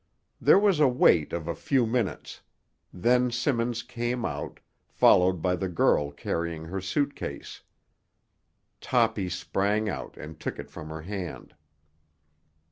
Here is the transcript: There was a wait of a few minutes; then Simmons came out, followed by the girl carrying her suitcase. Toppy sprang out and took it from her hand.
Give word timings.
There 0.41 0.57
was 0.57 0.79
a 0.79 0.87
wait 0.87 1.31
of 1.31 1.47
a 1.47 1.53
few 1.53 1.85
minutes; 1.85 2.41
then 2.91 3.29
Simmons 3.29 3.83
came 3.83 4.25
out, 4.25 4.59
followed 4.87 5.43
by 5.43 5.55
the 5.55 5.69
girl 5.69 6.09
carrying 6.09 6.65
her 6.65 6.81
suitcase. 6.81 7.61
Toppy 8.79 9.29
sprang 9.29 9.89
out 9.89 10.17
and 10.17 10.39
took 10.39 10.57
it 10.57 10.71
from 10.71 10.89
her 10.89 11.01
hand. 11.03 11.53